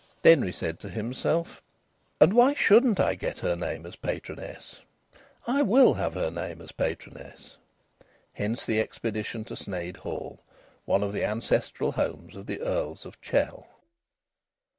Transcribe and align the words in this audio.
Denry 0.23 0.51
said 0.51 0.79
to 0.79 0.89
himself: 0.89 1.61
"And 2.19 2.33
why 2.33 2.55
shouldn't 2.55 2.99
I 2.99 3.13
get 3.13 3.37
her 3.41 3.55
name 3.55 3.85
as 3.85 3.95
patroness? 3.95 4.79
I 5.45 5.61
will 5.61 5.93
have 5.93 6.15
her 6.15 6.31
name 6.31 6.59
as 6.59 6.71
patroness." 6.71 7.55
Hence 8.33 8.65
the 8.65 8.79
expedition 8.81 9.43
to 9.43 9.53
Sneyd 9.55 9.97
Hall, 9.97 10.39
one 10.85 11.03
of 11.03 11.13
the 11.13 11.23
ancestral 11.23 11.91
homes 11.91 12.35
of 12.35 12.47
the 12.47 12.61
Earls 12.61 13.05
of 13.05 13.21
Chell. 13.21 13.69